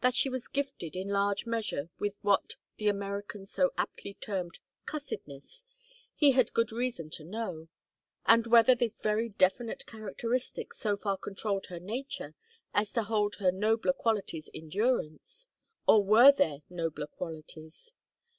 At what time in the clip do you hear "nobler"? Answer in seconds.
13.52-13.92, 16.70-17.06